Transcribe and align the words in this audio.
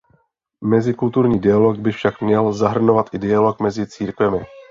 Mezikulturní 0.65 1.39
dialog 1.39 1.77
by 1.77 1.91
však 1.91 2.21
měl 2.21 2.53
zahrnovat 2.53 3.09
i 3.13 3.19
dialog 3.19 3.59
mezi 3.59 3.87
církvemi. 3.87 4.39